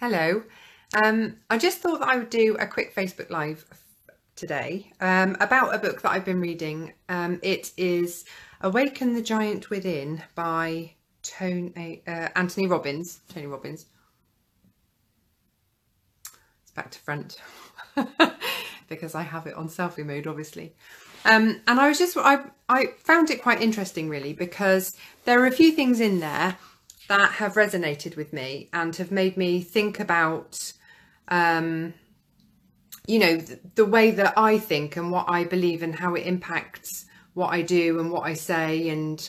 [0.00, 0.44] Hello.
[0.94, 3.66] Um, I just thought that I would do a quick Facebook Live
[4.34, 6.94] today um, about a book that I've been reading.
[7.10, 8.24] Um, it is
[8.62, 10.92] Awaken the Giant Within by
[11.22, 13.20] Tony, uh, Anthony Robbins.
[13.28, 13.84] Tony Robbins.
[16.62, 17.36] It's back to front
[18.88, 20.72] because I have it on selfie mode, obviously.
[21.26, 22.38] Um, and I was just, I,
[22.70, 24.96] I found it quite interesting really because
[25.26, 26.56] there are a few things in there
[27.10, 30.72] that have resonated with me and have made me think about
[31.26, 31.92] um,
[33.08, 36.24] you know the, the, way that i think and what i believe and how it
[36.24, 39.28] impacts what i do and what i say and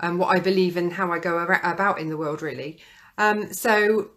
[0.00, 2.78] um, what i believe and how i go about in the world really.
[3.16, 4.10] Um, so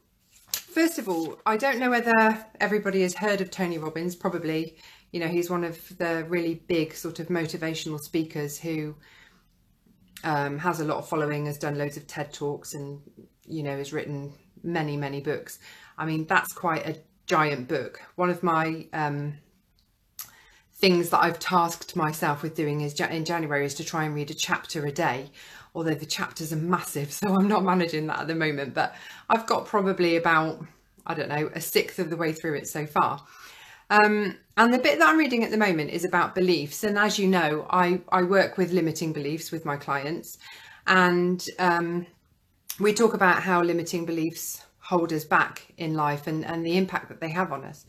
[0.51, 4.75] first of all i don't know whether everybody has heard of tony robbins probably.
[5.13, 8.95] You know he's one of the really big sort of motivational speakers who
[10.23, 13.01] um, has a lot of following, has done loads of TED Talks and,
[13.45, 14.33] you know, has written
[14.63, 15.59] many, many books.
[15.97, 16.97] I mean, that's quite a
[17.27, 18.01] giant book.
[18.15, 19.35] One of my um,
[20.73, 24.31] things that I've tasked myself with doing is in January is to try and read
[24.31, 25.31] a chapter a day,
[25.73, 28.95] although the chapters are massive, so I'm not managing that at the moment, but
[29.29, 30.65] I've got probably about,
[31.05, 33.25] I don't know, a sixth of the way through it so far.
[33.89, 36.83] Um, and the bit that I'm reading at the moment is about beliefs.
[36.83, 40.37] And as you know, I, I work with limiting beliefs with my clients.
[40.87, 42.05] And um,
[42.79, 47.09] we talk about how limiting beliefs hold us back in life and, and the impact
[47.09, 47.85] that they have on us.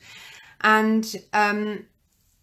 [0.62, 1.86] And um,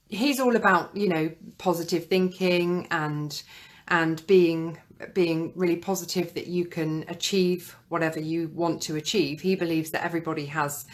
[0.08, 3.42] he's all about, you know, positive thinking and
[3.90, 4.78] and being
[5.14, 9.42] being really positive that you can achieve whatever you want to achieve.
[9.42, 10.86] He believes that everybody has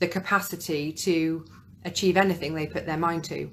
[0.00, 1.44] the capacity to
[1.84, 3.50] achieve anything they put their mind to.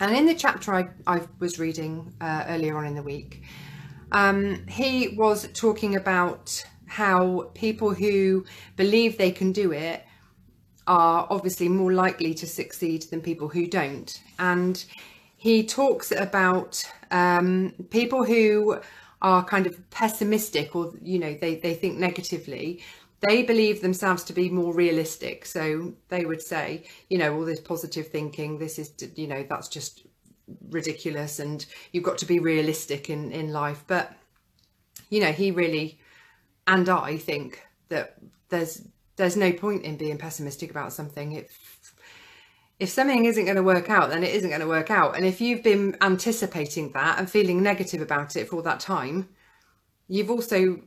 [0.00, 3.42] And in the chapter I, I was reading uh, earlier on in the week,
[4.12, 8.44] um, he was talking about how people who
[8.76, 10.04] believe they can do it
[10.86, 14.20] are obviously more likely to succeed than people who don't.
[14.38, 14.84] And
[15.36, 18.80] he talks about um, people who
[19.22, 22.82] are kind of pessimistic or, you know, they, they think negatively
[23.20, 25.44] they believe themselves to be more realistic.
[25.44, 29.68] So they would say, you know, all this positive thinking, this is, you know, that's
[29.68, 30.06] just
[30.70, 33.84] ridiculous and you've got to be realistic in, in life.
[33.86, 34.12] But,
[35.10, 36.00] you know, he really,
[36.66, 38.16] and I think that
[38.48, 38.86] there's,
[39.16, 41.32] there's no point in being pessimistic about something.
[41.32, 41.94] If,
[42.78, 45.14] if something isn't going to work out, then it isn't going to work out.
[45.14, 49.28] And if you've been anticipating that and feeling negative about it for all that time,
[50.08, 50.80] you've also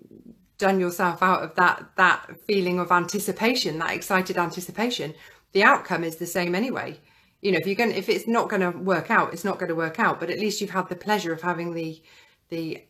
[0.63, 5.13] done yourself out of that that feeling of anticipation that excited anticipation
[5.51, 6.97] the outcome is the same anyway.
[7.41, 9.67] You know if you're going if it's not going to work out it's not going
[9.67, 12.01] to work out but at least you've had the pleasure of having the
[12.47, 12.85] the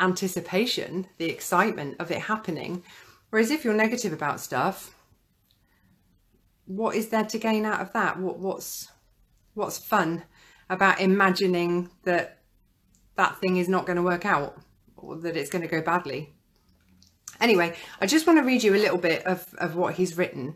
[0.00, 2.82] anticipation the excitement of it happening.
[3.30, 4.96] Whereas if you're negative about stuff
[6.66, 8.18] what is there to gain out of that?
[8.18, 8.88] What what's
[9.54, 10.24] what's fun
[10.68, 12.40] about imagining that
[13.16, 14.58] that thing is not going to work out
[14.96, 16.34] or that it's going to go badly
[17.44, 20.54] Anyway, I just want to read you a little bit of, of what he's written.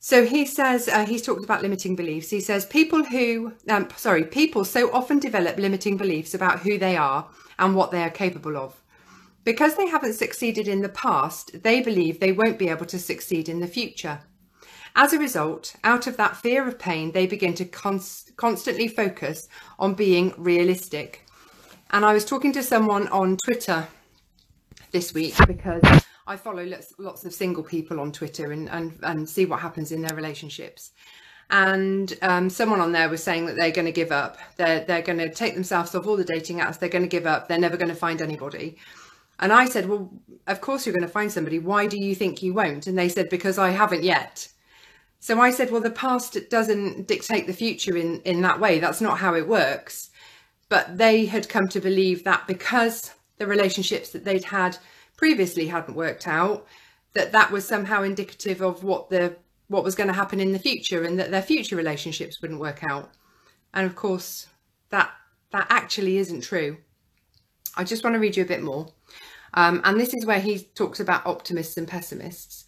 [0.00, 2.30] So he says, uh, he's talked about limiting beliefs.
[2.30, 6.96] He says, people who, um, sorry, people so often develop limiting beliefs about who they
[6.96, 7.28] are
[7.60, 8.82] and what they are capable of.
[9.44, 13.48] Because they haven't succeeded in the past, they believe they won't be able to succeed
[13.48, 14.22] in the future.
[14.96, 19.46] As a result, out of that fear of pain, they begin to const- constantly focus
[19.78, 21.24] on being realistic.
[21.90, 23.86] And I was talking to someone on Twitter
[24.90, 25.82] this week because
[26.26, 29.92] I follow lots, lots of single people on Twitter and, and, and see what happens
[29.92, 30.92] in their relationships.
[31.50, 34.36] And um, someone on there was saying that they're going to give up.
[34.56, 36.78] They're, they're going to take themselves off all the dating apps.
[36.78, 37.48] They're going to give up.
[37.48, 38.76] They're never going to find anybody.
[39.40, 40.10] And I said, well,
[40.46, 41.58] of course you're going to find somebody.
[41.58, 42.86] Why do you think you won't?
[42.86, 44.48] And they said, because I haven't yet.
[45.20, 48.78] So I said, well, the past doesn't dictate the future in, in that way.
[48.78, 50.10] That's not how it works.
[50.68, 54.78] But they had come to believe that because the relationships that they'd had
[55.16, 56.66] previously hadn't worked out,
[57.14, 59.36] that that was somehow indicative of what the
[59.68, 62.82] what was going to happen in the future and that their future relationships wouldn't work
[62.88, 63.10] out.
[63.74, 64.46] And of course,
[64.90, 65.10] that
[65.52, 66.78] that actually isn't true.
[67.76, 68.88] I just want to read you a bit more.
[69.54, 72.64] Um, and this is where he talks about optimists and pessimists.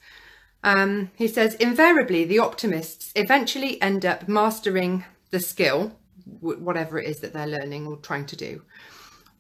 [0.62, 5.99] Um, he says, invariably, the optimists eventually end up mastering the skill,
[6.40, 8.62] whatever it is that they're learning or trying to do,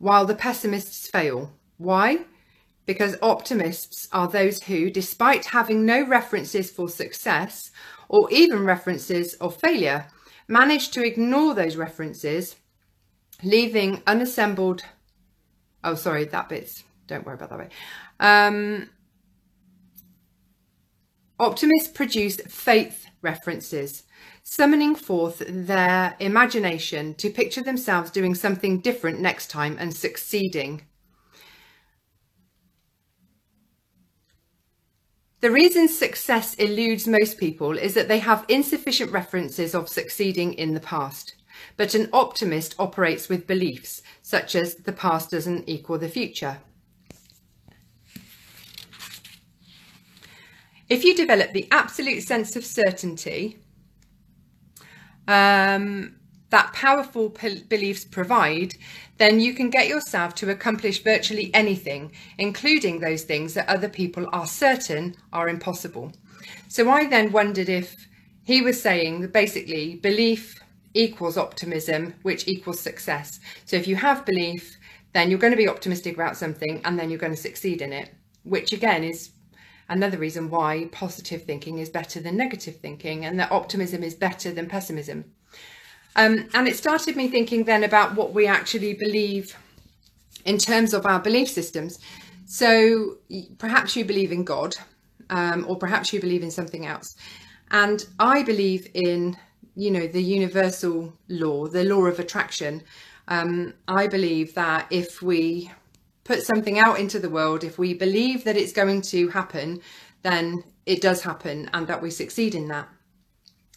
[0.00, 1.52] while the pessimists fail.
[1.78, 2.22] Why?
[2.86, 7.70] Because optimists are those who, despite having no references for success
[8.08, 10.08] or even references of failure,
[10.48, 12.56] manage to ignore those references,
[13.44, 14.82] leaving unassembled.
[15.84, 16.82] Oh, sorry, that bit's.
[17.06, 17.68] Don't worry about that way.
[18.18, 18.90] Um,
[21.40, 24.02] Optimists produce faith references,
[24.52, 30.82] summoning forth their imagination to picture themselves doing something different next time and succeeding.
[35.38, 40.74] The reason success eludes most people is that they have insufficient references of succeeding in
[40.74, 41.36] the past.
[41.76, 46.58] But an optimist operates with beliefs, such as the past doesn't equal the future.
[50.88, 53.60] If you develop the absolute sense of certainty
[55.30, 56.16] um,
[56.50, 57.28] that powerful
[57.68, 58.74] beliefs provide,
[59.18, 64.26] then you can get yourself to accomplish virtually anything, including those things that other people
[64.32, 66.12] are certain are impossible.
[66.68, 68.08] So I then wondered if
[68.42, 70.58] he was saying that basically belief
[70.94, 73.38] equals optimism, which equals success.
[73.64, 74.76] So if you have belief,
[75.12, 77.92] then you're going to be optimistic about something and then you're going to succeed in
[77.92, 78.12] it,
[78.42, 79.30] which again is
[79.90, 84.52] another reason why positive thinking is better than negative thinking and that optimism is better
[84.52, 85.24] than pessimism.
[86.16, 89.56] Um, and it started me thinking then about what we actually believe
[90.44, 91.98] in terms of our belief systems.
[92.46, 93.18] So
[93.58, 94.76] perhaps you believe in God,
[95.28, 97.16] um, or perhaps you believe in something else.
[97.70, 99.36] And I believe in,
[99.76, 102.82] you know, the universal law, the law of attraction.
[103.28, 105.70] Um, I believe that if we
[106.24, 109.80] put something out into the world, if we believe that it's going to happen,
[110.22, 112.88] then it does happen and that we succeed in that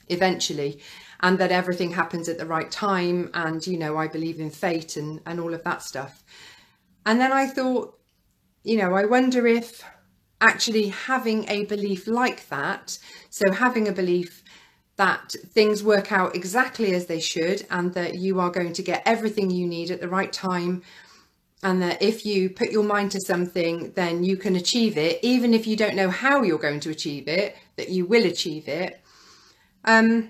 [0.09, 0.79] eventually
[1.21, 4.97] and that everything happens at the right time and you know I believe in fate
[4.97, 6.23] and and all of that stuff.
[7.05, 7.97] And then I thought
[8.63, 9.83] you know I wonder if
[10.41, 12.99] actually having a belief like that
[13.29, 14.43] so having a belief
[14.97, 19.01] that things work out exactly as they should and that you are going to get
[19.05, 20.81] everything you need at the right time
[21.63, 25.19] and that if you put your mind to something then you can achieve it.
[25.23, 28.67] Even if you don't know how you're going to achieve it that you will achieve
[28.67, 29.01] it.
[29.85, 30.29] Um,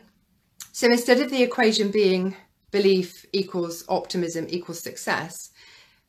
[0.71, 2.35] so instead of the equation being
[2.71, 5.51] belief equals optimism equals success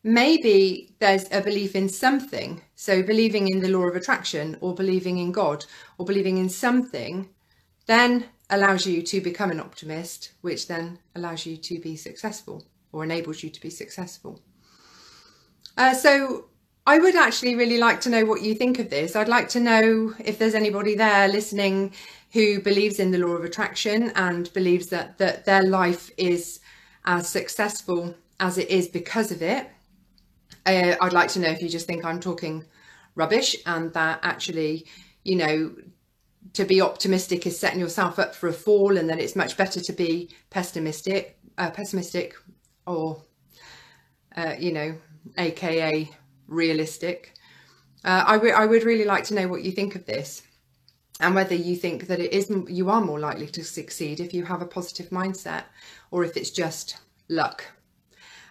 [0.04, 2.60] maybe there's a belief in something.
[2.76, 5.64] So believing in the law of attraction or believing in god
[5.98, 7.30] or believing in something
[7.86, 12.62] then allows you to become an optimist which then allows you to be successful
[12.92, 14.40] or enables you to be successful
[15.76, 16.46] uh, so
[16.86, 19.16] I would actually really like to know what you think of this.
[19.16, 21.94] I'd like to know if there's anybody there listening
[22.32, 26.60] who believes in the law of attraction and believes that, that their life is
[27.06, 29.70] as successful as it is because of it.
[30.66, 32.64] Uh, I'd like to know if you just think I'm talking
[33.14, 34.86] rubbish and that actually,
[35.22, 35.74] you know,
[36.52, 39.80] to be optimistic is setting yourself up for a fall and that it's much better
[39.80, 42.34] to be pessimistic, uh, pessimistic
[42.86, 43.22] or,
[44.36, 44.96] uh, you know,
[45.36, 46.10] aka
[46.48, 47.34] realistic.
[48.04, 50.42] Uh, I, would really like to know what you think of this
[51.20, 54.44] and whether you think that it is you are more likely to succeed if you
[54.44, 55.64] have a positive mindset
[56.10, 56.98] or if it's just
[57.28, 57.64] luck.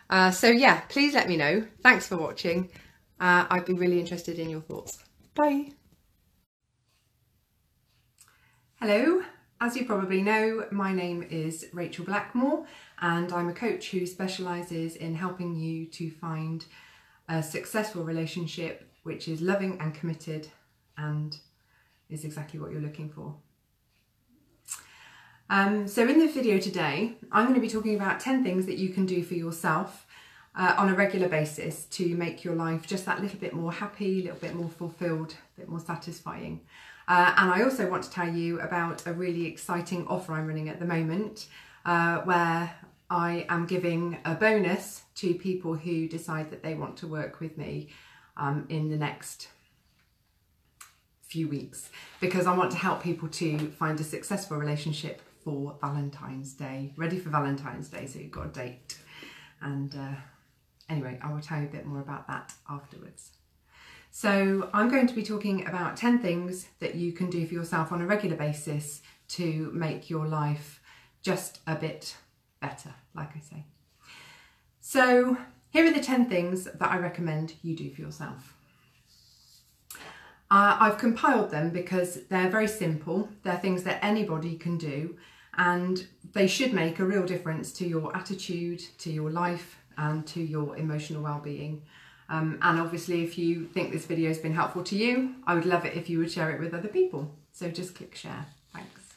[0.09, 1.65] Uh, so yeah, please let me know.
[1.81, 2.69] Thanks for watching.
[3.19, 5.03] Uh, I'd be really interested in your thoughts.
[5.35, 5.71] Bye.
[8.79, 9.23] Hello,
[9.63, 12.65] as you probably know, my name is Rachael Blackmore
[13.01, 16.65] and I'm a coach who specialises in helping you to find
[17.29, 20.49] a successful relationship which is loving and committed
[20.97, 21.37] and
[22.09, 23.35] is exactly what you're looking for.
[25.49, 28.77] Um, so in the video today, I'm going to be talking about 10 things that
[28.77, 30.05] you can do for yourself
[30.57, 34.19] uh, on a regular basis to make your life just that little bit more happy,
[34.19, 36.59] a little bit more fulfilled, a bit more satisfying.
[37.07, 40.69] Uh, and I also want to tell you about a really exciting offer I'm running
[40.69, 41.47] at the moment
[41.85, 42.73] uh, where
[43.09, 47.57] I am giving a bonus to people who decide that they want to work with
[47.57, 47.89] me
[48.37, 49.49] um, in the next
[51.21, 56.53] few weeks because I want to help people to find a successful relationship for Valentine's
[56.53, 56.93] Day.
[56.95, 58.97] Ready for Valentine's Day, so you've got a date.
[59.61, 60.15] And uh,
[60.89, 63.31] anyway, I will tell you a bit more about that afterwards.
[64.15, 67.91] So I'm going to be talking about 10 things that you can do for yourself
[67.91, 70.83] on a regular basis to make your life
[71.23, 72.15] just a bit
[72.61, 73.65] better, like I say.
[74.81, 75.35] So
[75.71, 78.53] here are the 10 things that I recommend you do for yourself.
[80.51, 83.29] Uh, I've compiled them because they're very simple.
[83.41, 85.17] They're things that anybody can do
[85.57, 90.39] and they should make a real difference to your attitude, to your life and to
[90.39, 91.81] your emotional well-being.
[92.29, 95.65] Um, and obviously, if you think this video has been helpful to you, I would
[95.65, 97.31] love it if you would share it with other people.
[97.51, 98.45] So just click share.
[98.73, 99.13] Thanks.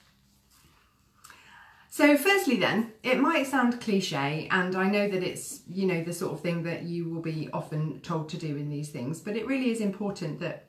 [1.88, 6.12] So firstly then, it might sound cliche and I know that it's, you know, the
[6.12, 9.36] sort of thing that you will be often told to do in these things, but
[9.36, 10.66] it really is important that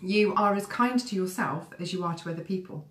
[0.00, 2.86] you are as kind to yourself as you are to other people.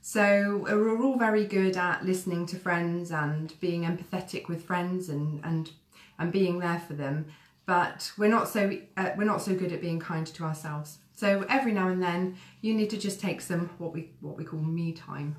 [0.00, 5.40] So we're all very good at listening to friends and being empathetic with friends and
[5.44, 5.70] and
[6.18, 7.26] and being there for them,
[7.66, 10.98] but we're not so uh, we're not so good at being kind to ourselves.
[11.14, 14.44] So every now and then you need to just take some what we what we
[14.44, 15.36] call me time.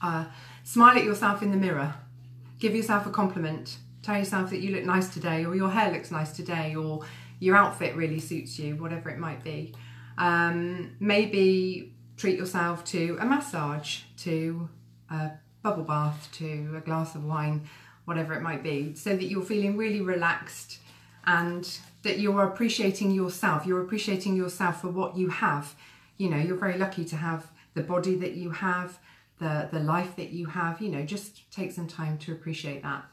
[0.00, 0.26] Uh,
[0.64, 1.94] smile at yourself in the mirror,
[2.58, 6.10] give yourself a compliment, tell yourself that you look nice today, or your hair looks
[6.10, 7.04] nice today, or
[7.38, 9.74] your outfit really suits you, whatever it might be.
[10.18, 14.68] Um, maybe treat yourself to a massage, to
[15.08, 15.30] a
[15.62, 17.68] bubble bath, to a glass of wine,
[18.04, 20.78] whatever it might be, so that you're feeling really relaxed
[21.24, 23.66] and that you're appreciating yourself.
[23.66, 25.74] You're appreciating yourself for what you have.
[26.18, 28.98] You know, you're very lucky to have the body that you have,
[29.38, 30.80] the, the life that you have.
[30.80, 33.04] You know, just take some time to appreciate that.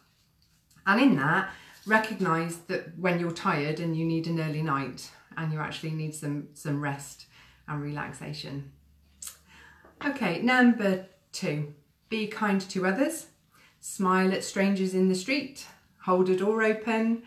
[0.86, 1.52] And in that,
[1.86, 6.16] recognize that when you're tired and you need an early night and you actually need
[6.16, 7.28] some, some rest
[7.68, 8.72] and relaxation.
[10.06, 11.74] Okay, number two,
[12.10, 13.28] be kind to others.
[13.80, 15.66] Smile at strangers in the street,
[16.04, 17.24] hold a door open,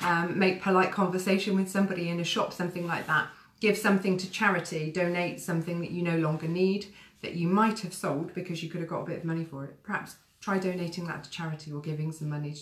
[0.00, 3.28] um, make polite conversation with somebody in a shop, something like that.
[3.60, 6.86] Give something to charity, donate something that you no longer need
[7.22, 9.64] that you might have sold because you could have got a bit of money for
[9.64, 9.82] it.
[9.82, 12.54] Perhaps try donating that to charity or giving some money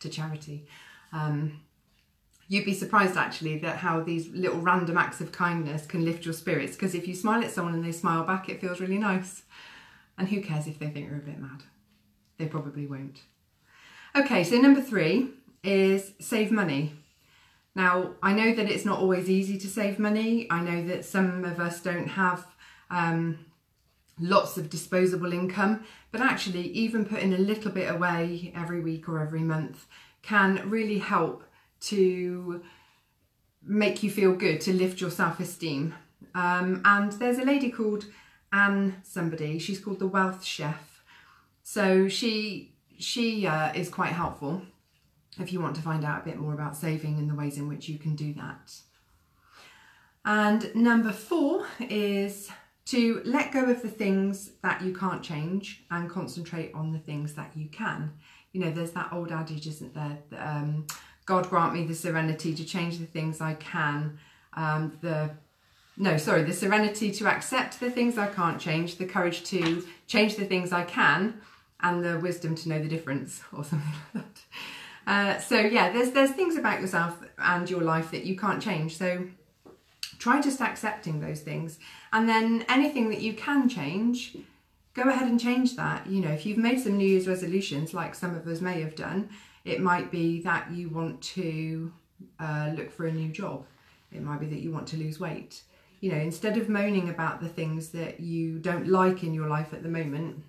[0.00, 0.66] to charity.
[1.12, 1.60] Um,
[2.48, 6.34] you'd be surprised actually that how these little random acts of kindness can lift your
[6.34, 9.42] spirits because if you smile at someone and they smile back, it feels really nice.
[10.16, 11.64] And who cares if they think you're a bit mad?
[12.38, 13.22] They probably won't.
[14.14, 15.30] Okay, so number three
[15.62, 16.94] is save money.
[17.74, 20.46] Now, I know that it's not always easy to save money.
[20.50, 22.46] I know that some of us don't have
[22.90, 23.46] um,
[24.20, 29.20] lots of disposable income, but actually, even putting a little bit away every week or
[29.20, 29.86] every month
[30.20, 31.44] can really help
[31.80, 32.62] to
[33.62, 35.94] make you feel good, to lift your self esteem.
[36.34, 38.04] Um, and there's a lady called
[38.52, 41.02] Anne somebody, she's called the Wealth Chef.
[41.62, 44.62] So she she uh, is quite helpful
[45.40, 47.68] if you want to find out a bit more about saving and the ways in
[47.68, 48.74] which you can do that.
[50.24, 52.50] And number four is
[52.86, 57.34] to let go of the things that you can't change and concentrate on the things
[57.34, 58.12] that you can.
[58.52, 60.18] You know, there's that old adage, isn't there?
[60.36, 60.86] Um,
[61.24, 64.18] God grant me the serenity to change the things I can.
[64.54, 65.30] Um, the
[65.96, 70.36] no, sorry, the serenity to accept the things I can't change, the courage to change
[70.36, 71.40] the things I can,
[71.80, 74.40] and the wisdom to know the difference, or something like that.
[75.06, 78.96] Uh, so yeah, there's there's things about yourself and your life that you can't change.
[78.96, 79.26] So
[80.18, 81.78] try just accepting those things,
[82.12, 84.36] and then anything that you can change,
[84.94, 86.06] go ahead and change that.
[86.06, 88.94] You know, if you've made some New Year's resolutions, like some of us may have
[88.94, 89.30] done,
[89.64, 91.92] it might be that you want to
[92.38, 93.66] uh, look for a new job.
[94.12, 95.62] It might be that you want to lose weight.
[96.00, 99.72] You know, instead of moaning about the things that you don't like in your life
[99.72, 100.42] at the moment,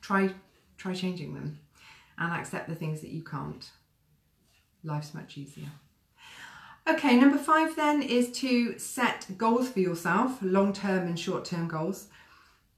[0.00, 0.30] try
[0.78, 1.60] try changing them
[2.18, 3.70] and accept the things that you can't.
[4.84, 5.68] Life's much easier.
[6.88, 11.68] Okay, number five then is to set goals for yourself, long term and short term
[11.68, 12.08] goals.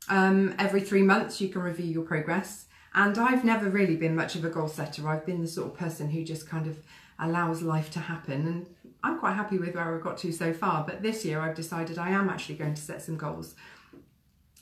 [0.09, 2.67] Um, every three months, you can review your progress.
[2.95, 5.09] And I've never really been much of a goal setter.
[5.09, 6.79] I've been the sort of person who just kind of
[7.19, 8.47] allows life to happen.
[8.47, 8.67] And
[9.03, 10.85] I'm quite happy with where I've got to so far.
[10.85, 13.55] But this year, I've decided I am actually going to set some goals.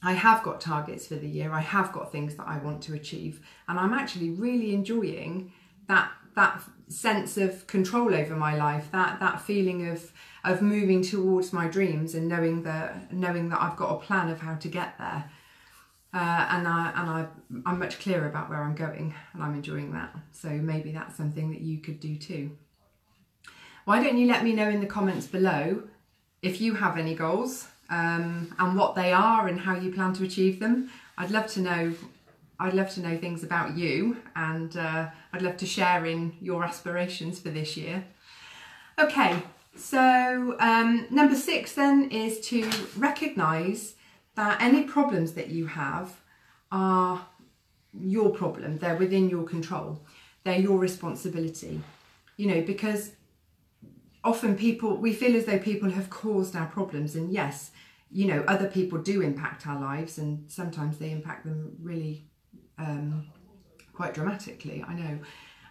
[0.02, 1.52] I have got targets for the year.
[1.52, 5.52] I have got things that I want to achieve, and I'm actually really enjoying
[5.88, 8.88] that that sense of control over my life.
[8.90, 10.12] That that feeling of
[10.44, 14.40] of moving towards my dreams and knowing that knowing that I've got a plan of
[14.40, 15.30] how to get there.
[16.14, 17.26] Uh, and I and I
[17.64, 20.14] I'm much clearer about where I'm going, and I'm enjoying that.
[20.32, 22.58] So maybe that's something that you could do too.
[23.84, 25.84] Why don't you let me know in the comments below
[26.42, 30.24] if you have any goals um, and what they are and how you plan to
[30.24, 30.90] achieve them.
[31.18, 31.94] I'd love to know.
[32.58, 36.64] I'd love to know things about you, and uh, I'd love to share in your
[36.64, 38.04] aspirations for this year.
[38.98, 39.42] Okay,
[39.76, 43.96] so um, number six then is to recognise
[44.36, 46.20] that any problems that you have
[46.70, 47.26] are
[48.00, 48.78] your problem.
[48.78, 50.00] They're within your control.
[50.44, 51.80] They're your responsibility.
[52.36, 53.10] You know, because
[54.24, 57.70] often people we feel as though people have caused our problems, and yes,
[58.10, 62.26] you know, other people do impact our lives, and sometimes they impact them really
[62.78, 63.26] um,
[63.92, 64.84] quite dramatically.
[64.86, 65.18] I know,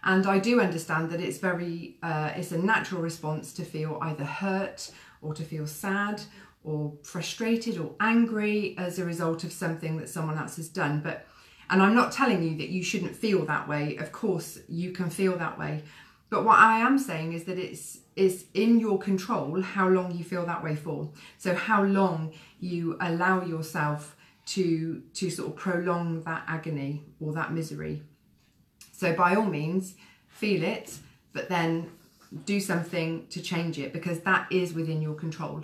[0.04, 4.24] and I do understand that it's very uh, it's a natural response to feel either
[4.24, 4.90] hurt
[5.20, 6.22] or to feel sad
[6.64, 11.00] or frustrated or angry as a result of something that someone else has done.
[11.00, 11.26] But
[11.70, 13.96] and I'm not telling you that you shouldn't feel that way.
[13.96, 15.84] Of course, you can feel that way,
[16.32, 20.24] But what I am saying is that it's is in your control how long you
[20.24, 21.10] feel that way for.
[21.36, 24.16] So how long you allow yourself
[24.54, 28.02] to to sort of prolong that agony or that misery.
[28.92, 29.94] So by all means,
[30.28, 30.96] feel it,
[31.34, 31.90] but then
[32.46, 35.62] do something to change it because that is within your control.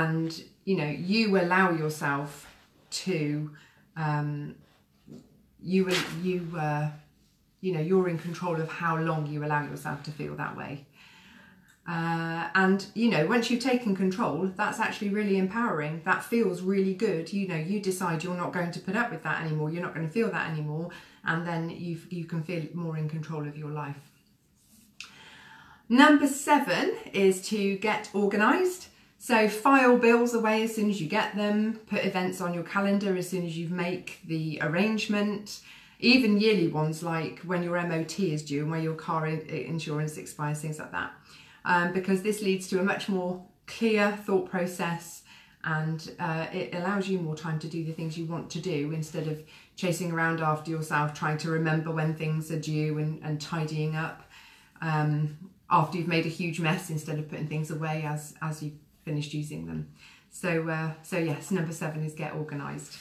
[0.00, 2.46] And you know, you allow yourself
[3.06, 3.50] to
[3.96, 4.54] um,
[5.62, 5.90] you
[6.22, 6.90] you uh,
[7.60, 10.84] you know you're in control of how long you allow yourself to feel that way.
[11.88, 16.02] Uh, and you know once you've taken control that's actually really empowering.
[16.04, 17.32] That feels really good.
[17.32, 19.70] You know you decide you're not going to put up with that anymore.
[19.70, 20.90] You're not going to feel that anymore.
[21.24, 23.96] And then you you can feel more in control of your life.
[25.88, 28.88] Number seven is to get organized.
[29.18, 31.80] So file bills away as soon as you get them.
[31.88, 35.60] Put events on your calendar as soon as you make the arrangement
[36.00, 40.60] even yearly ones like when your MOT is due and where your car insurance expires,
[40.60, 41.12] things like that.
[41.64, 45.22] Um, because this leads to a much more clear thought process
[45.64, 48.92] and uh, it allows you more time to do the things you want to do
[48.92, 49.42] instead of
[49.76, 54.22] chasing around after yourself, trying to remember when things are due and, and tidying up
[54.80, 55.36] um,
[55.68, 59.34] after you've made a huge mess instead of putting things away as, as you've finished
[59.34, 59.88] using them.
[60.30, 62.96] So, uh, so yes, number seven is get organised.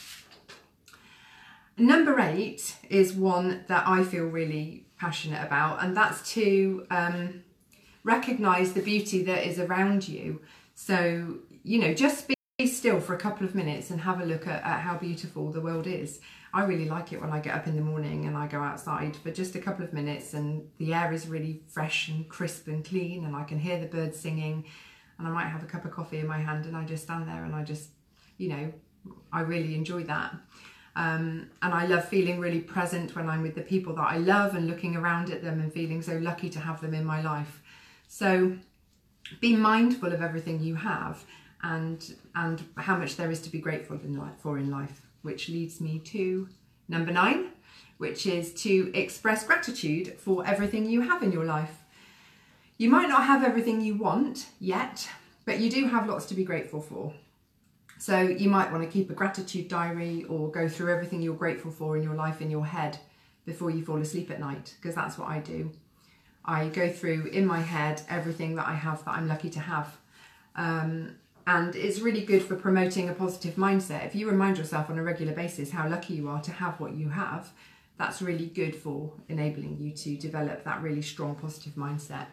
[1.78, 7.44] Number eight is one that I feel really passionate about, and that's to um,
[8.04, 10.42] recognize the beauty that is around you.
[10.74, 14.48] So, you know, just be still for a couple of minutes and have a look
[14.48, 16.20] at, at, how beautiful the world is.
[16.52, 19.16] I really like it when I get up in the morning and I go outside
[19.16, 22.84] for just a couple of minutes and the air is really fresh and crisp and
[22.84, 24.66] clean and I can hear the birds singing
[25.20, 27.28] and I might have a cup of coffee in my hand and I just stand
[27.28, 27.90] there and I just,
[28.40, 28.74] you know,
[29.32, 30.36] I really enjoy that.
[30.98, 34.56] Um, and I love feeling really present when I'm with the people that I love
[34.56, 37.62] and looking around at them and feeling so lucky to have them in my life.
[38.08, 38.58] So
[39.40, 41.24] be mindful of everything you have
[41.62, 45.50] and and how much there is to be grateful in life, for in life, which
[45.50, 46.50] leads me to
[46.88, 47.52] number nine,
[48.00, 51.84] which is to express gratitude for everything you have in your life.
[52.80, 55.08] You might not have everything you want yet,
[55.46, 57.14] but you do have lots to be grateful for.
[58.00, 61.72] So you might want to keep a gratitude diary or go through everything you're grateful
[61.72, 63.00] for in your life in your head
[63.46, 65.72] before you fall asleep at night, because that's what I do.
[66.46, 69.98] I go through in my head everything that I have that I'm lucky to have.
[70.56, 74.06] Um, and it's really good for promoting a positive mindset.
[74.06, 76.94] If you remind yourself on a regular basis how lucky you are to have what
[76.94, 77.50] you have,
[77.98, 82.28] that's really good for enabling you to develop that really strong positive mindset.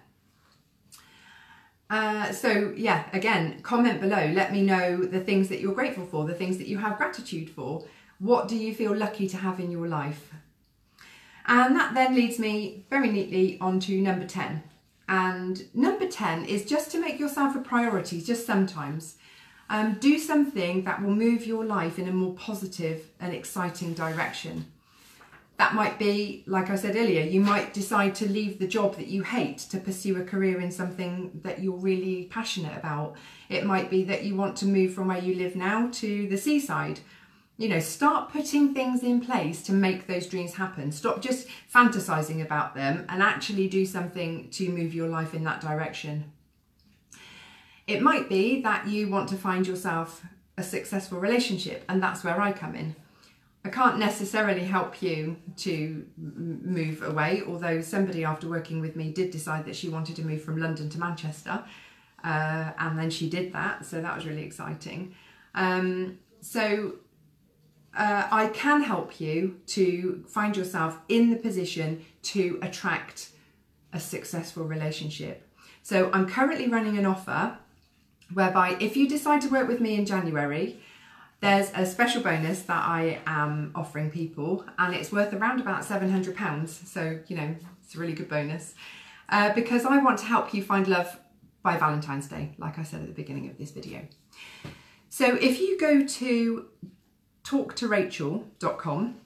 [1.91, 4.31] Uh, so yeah, again, comment below.
[4.33, 7.51] Let me know the things that you're grateful for, the things that you have gratitude
[7.51, 7.85] for.
[8.19, 10.33] What do you feel lucky to have in your life?
[11.47, 14.63] And that then leads me very neatly on to number 10.
[15.09, 19.17] And number 10 is just to make yourself a priority, just sometimes.
[19.69, 24.67] Um, do something that will move your life in a more positive and exciting direction.
[25.57, 29.07] That might be, like I said earlier, you might decide to leave the job that
[29.07, 33.15] you hate to pursue a career in something that you're really passionate about.
[33.49, 36.37] It might be that you want to move from where you live now to the
[36.37, 37.01] seaside.
[37.57, 40.91] You know, start putting things in place to make those dreams happen.
[40.91, 45.61] Stop just fantasizing about them and actually do something to move your life in that
[45.61, 46.33] direction.
[47.87, 50.25] It might be that you want to find yourself
[50.59, 52.97] a successful relationship, and that's where I come in.
[53.65, 59.31] I can't necessarily help you to move away, although somebody after working with me did
[59.31, 61.65] decide that she wanted to move from London to Manchester,
[62.23, 65.15] uh, and then she did that, so that was really exciting.
[65.55, 66.97] Um, so
[67.97, 73.31] uh, I can help you to find yourself in the position to attract
[73.95, 75.49] a successful relationship.
[75.83, 77.59] So I'm currently running an offer
[78.33, 80.81] whereby if you decide to work with me in January,
[81.41, 86.69] there's a special bonus that I am offering people, and it's worth around about £700.
[86.69, 88.75] So, you know, it's a really good bonus
[89.29, 91.19] uh, because I want to help you find love
[91.63, 94.03] by Valentine's Day, like I said at the beginning of this video.
[95.11, 96.67] So, if you go to
[97.45, 99.21] talktorachael.com,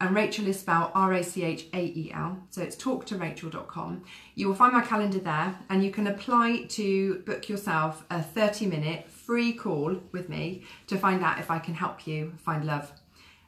[0.00, 4.04] and Rachael is spelled R-A-C-H-A-E-L, so it's talktorachael.com.
[4.34, 8.66] You will find my calendar there and you can apply to book yourself a 30
[8.66, 12.92] minute free call with me to find out if I can help you find love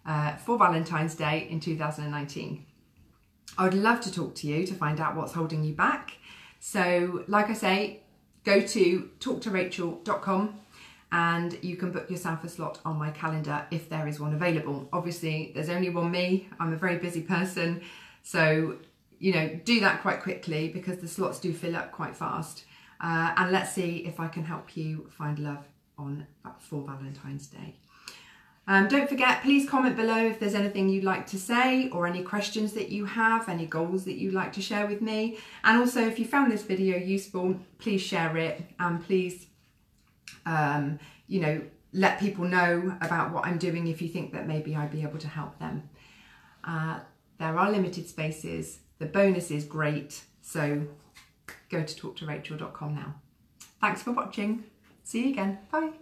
[0.05, 2.65] uh, for Valentine's Day in 2019.
[3.59, 6.13] I would love to talk to you to find out what's holding you back.
[6.61, 8.01] So, like I say,
[8.45, 10.61] go to talktorachael.com
[11.13, 14.89] and you can book yourself a slot on my calendar if there is one available.
[14.93, 17.83] Obviously, there's only one me, I'm a very busy person,
[18.23, 18.77] so
[19.19, 22.65] you know, do that quite quickly because the slots do fill up quite fast.
[23.01, 25.65] Uh, and let's see if I can help you find love
[25.99, 26.27] on
[26.59, 27.77] for Valentine's Day.
[28.69, 32.23] Um, don't forget, please comment below if there's anything you'd like to say or any
[32.23, 35.39] questions that you have, any goals that you'd like to share with me.
[35.63, 39.47] And also, if you found this video useful, please share it and please,
[40.47, 44.75] um, you know, let people know about what I'm doing if you think that maybe
[44.75, 45.89] I'd be able to help them.
[46.65, 46.99] Uh,
[47.39, 48.81] there are limited spaces.
[48.99, 50.25] The bonus is great.
[50.43, 50.87] So
[51.71, 53.15] go to talktorachael.com now.
[53.81, 54.65] Thanks for watching.
[55.05, 55.59] See you again.
[55.71, 55.93] Bye.